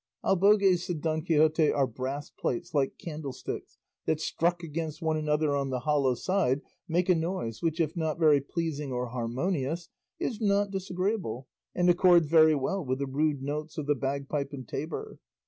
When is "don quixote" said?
0.99-1.71